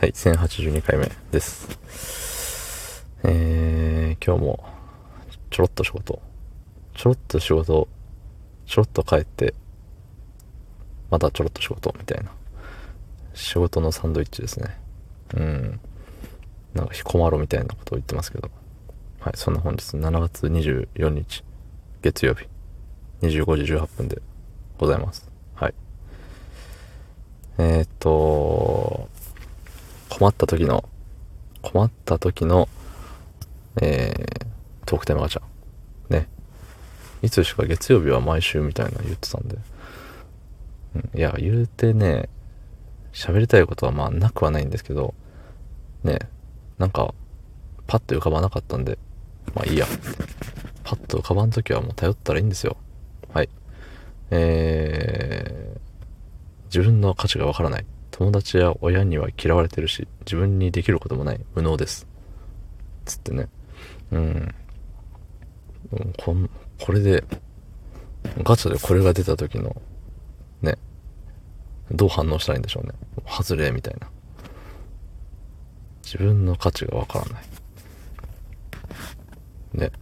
[0.00, 1.78] はい、1082回目です。
[3.22, 4.64] えー、今日も、
[5.50, 6.22] ちょろっと仕事、
[6.94, 7.86] ちょろっと仕事、
[8.64, 9.52] ちょろっと帰って、
[11.10, 12.30] またちょろっと仕事、みたいな。
[13.34, 14.80] 仕事のサンドイッチですね。
[15.34, 15.80] うん。
[16.72, 18.50] なんか、彦摩呂みたいなことを言ってますけど。
[19.18, 21.44] はい、そんな本日7月24日、
[22.00, 22.46] 月曜日、
[23.20, 24.22] 25時18分で
[24.78, 25.30] ございます。
[25.54, 25.74] はい。
[27.58, 29.09] えー、っと、
[30.20, 30.86] 困った時の、
[31.62, 32.68] 困った時の、
[33.80, 34.46] えー、
[34.84, 35.42] トークテーマガチャ。
[36.10, 36.28] ね。
[37.22, 39.56] いつしか月曜日は毎週みたいな言ってたんで。
[40.94, 42.28] うん、いや、言うてね、
[43.14, 45.14] 喋りたいことはまあなくはないんですけど、
[46.04, 46.18] ね、
[46.76, 47.14] なんか、
[47.86, 48.98] パッと浮かばなかったんで、
[49.54, 49.86] まあいいや。
[50.84, 52.76] パッと浮かばんときはもう頼ったらいいんですよ。
[53.32, 53.48] はい。
[54.32, 55.80] えー、
[56.66, 57.86] 自分の価値がわからない。
[58.20, 61.40] 友達や親には嫌われてるし、自分にできることもない。
[61.54, 62.06] 無能です。
[63.06, 63.48] つってね。
[64.12, 64.54] うん。
[66.18, 67.24] こん、これで、
[68.42, 69.74] ガチャでこれが出た時の、
[70.60, 70.76] ね、
[71.90, 72.92] どう反応したらいいんでしょうね。
[73.26, 74.06] 外れみたいな。
[76.04, 77.42] 自分の価値がわからない。
[79.72, 79.92] ね。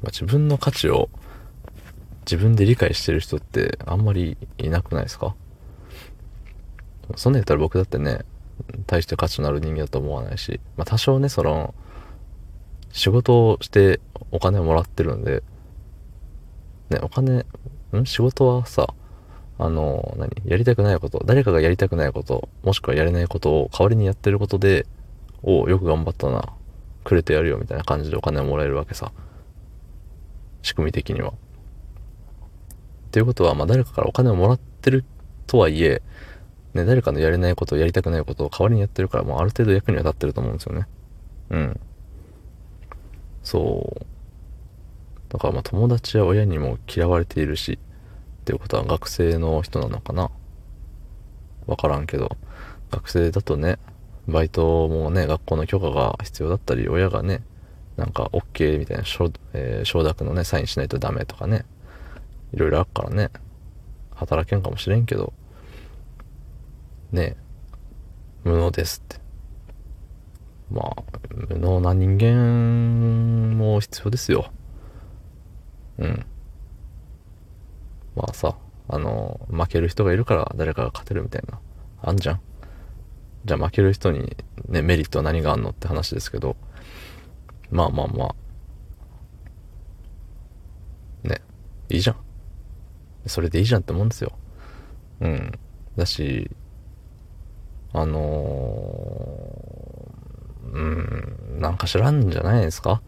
[0.00, 1.10] まあ、自分の価値を
[2.20, 5.34] 自分で理解してる人ってあんまりいなくないですか？
[7.16, 8.20] そんなん言ったら僕だってね、
[8.86, 11.74] 大して価値のある人間だと思わないし、まあ多少ね、その、
[12.90, 14.00] 仕事をして
[14.30, 15.42] お金をもらってるんで、
[16.90, 17.46] ね、お金、
[17.92, 18.06] ん？
[18.06, 18.94] 仕事はさ、
[19.58, 20.30] あの、何？
[20.44, 24.86] やりたくないこと、誰かがやりたくないこと、もしくはやれないことを代わりにやってることで、
[25.42, 26.52] およく頑張ったな、
[27.04, 29.10] くれてやるよみたいな感じでお金をもらえるわけさ。
[30.62, 31.30] 仕組み的には。
[31.30, 31.32] っ
[33.10, 35.04] ていうことは、まあ誰かからお金をもらってる
[35.46, 36.02] とはいえ、
[36.74, 40.86] ね、誰かのやれないことをやりたくないことを代わりにやってるから、もうある程度役には立ってると思うんですよね。
[41.50, 41.80] うん。
[43.42, 44.06] そう。
[45.28, 47.78] だからまあ友達や親にも嫌われているし、
[48.42, 50.30] っていうことは学生の人なのかな
[51.66, 52.36] わからんけど、
[52.90, 53.78] 学生だとね、
[54.28, 57.42] バイトもね、学校の許可が必要だったり、親がね、
[57.96, 61.64] なんか OK みたいな承,、えー、承諾のね、サインしないとダメとかね、
[62.52, 63.30] いろいろあるからね、
[64.14, 65.32] 働けんかもしれんけど、
[67.12, 67.36] ね
[68.44, 69.20] 無能ですって。
[70.70, 74.50] まあ、無能な人間も必要ですよ。
[75.98, 76.26] うん。
[78.16, 78.56] まあさ、
[78.88, 81.60] あの、負ける人がいるから誰かが勝てるみたいな、
[82.02, 82.40] あんじゃん。
[83.44, 84.36] じゃあ負ける人に
[84.68, 86.56] ね、メリットは何があんのって話ですけど、
[87.70, 88.34] まあまあま
[91.24, 91.42] あ、ね、
[91.90, 92.16] いいじゃん。
[93.26, 94.32] それでいいじゃんってもんですよ。
[95.20, 95.52] うん。
[95.96, 96.50] だし、
[97.92, 98.22] あの、
[100.72, 103.02] うん、なんか知らんじゃないですか？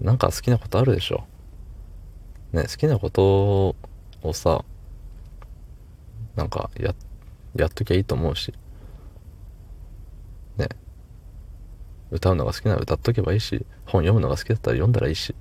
[0.00, 1.24] なんか好きなことあるでしょ？
[2.52, 3.76] ね、好きなこと
[4.22, 4.64] をさ、
[6.36, 6.94] なんかや、
[7.56, 8.54] やっときゃいいと思うし。
[10.56, 10.68] ね。
[12.10, 15.34] 歌うのが好きなら歌っとけばいいし、本読むのが好きだったら読んだらいいし。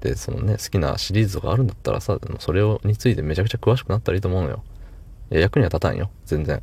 [0.00, 4.62] で、そのね、好きなシリーズとかあるんだったらさ、それをについてめちゃくちゃ詳しくなったらいいと思うのよ。
[5.30, 6.10] いや、役には立たんよ。
[6.24, 6.62] 全然。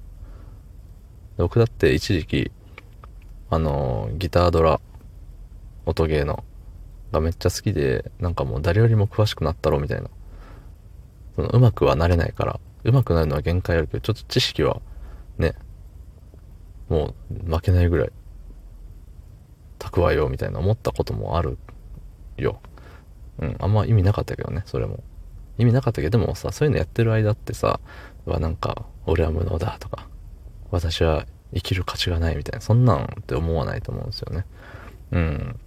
[1.38, 2.51] 僕だって一時期、
[3.50, 4.79] あの、ギタードラ、
[5.85, 6.44] 音ゲーの、
[7.12, 10.09] がめっちゃ好きで、なんかもう誰よりも詳しくなったろみたいな。
[11.35, 14.81] その、うまくはなれないから、うまくなるのは限界あるけど、ちょっと知識は、
[15.38, 15.56] ね、
[16.90, 18.12] もう負けないぐらい、
[19.79, 21.57] 蓄えようみたいな思ったこともある
[22.38, 22.59] よ。
[23.40, 25.03] うん、あんま意味なかったけどね、それも。
[25.57, 27.79] 意味なかったけど、でもさ、そういうのやってる間ってさ、
[28.25, 30.07] はなんか、俺は無能だとか、
[30.72, 34.46] 私は生きる価値がないみたいな、そんなんって思わないと思うんですよね。
[35.12, 35.59] うん。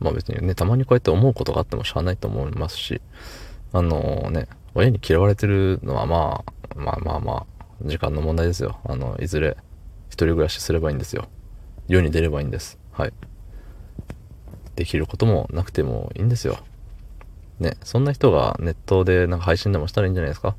[0.00, 3.00] まあ別にね、たまにこうやって思うことがあってもしゃあないと思いますし、
[3.72, 7.46] あのね、親に嫌われてるのはまあ、まあまあまあ、
[7.84, 8.78] 時間の問題ですよ。
[8.84, 9.56] あの、いずれ、
[10.08, 11.28] 一人暮らしすればいいんですよ。
[11.88, 12.78] 世に出ればいいんです。
[12.92, 13.12] はい。
[14.76, 16.58] できることもなくてもいいんですよ。
[17.58, 20.54] ね、そんな人がネットでなんか配信でもしたらいいんじゃないですか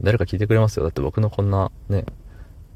[0.00, 0.84] 誰か聞いてくれますよ。
[0.84, 2.04] だって僕のこんなね、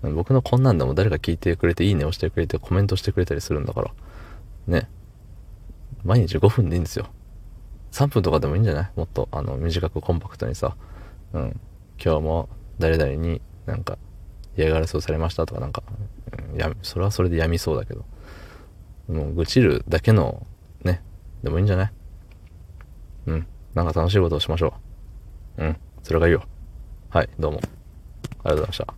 [0.03, 3.91] 僕のこんなんでも誰か聞いてくれて、いいね押してくれて、コメントしてくれたりするんだから。
[4.67, 4.89] ね。
[6.05, 7.06] 毎日5分でいいんですよ。
[7.93, 8.91] 3分とかでもいいんじゃない？
[8.95, 10.77] もっと、あの、短くコンパクトにさ。
[11.33, 11.61] うん。
[12.03, 12.49] 今日も
[12.79, 13.99] 誰々になんか
[14.56, 15.83] 嫌がらせをされましたとかなんか、
[16.53, 18.05] うん、や、それはそれでやみそうだけど。
[19.09, 20.47] もう愚痴るだけの、
[20.85, 21.03] ね、
[21.43, 21.93] でもいいんじゃない？
[23.27, 23.47] うん。
[23.75, 24.75] なんか楽しいことをしましょ
[25.56, 25.65] う。
[25.65, 25.77] うん。
[26.05, 26.44] それがいいよ。
[27.09, 27.59] はい、どうも。
[27.59, 27.69] あり
[28.44, 28.94] がとうございました。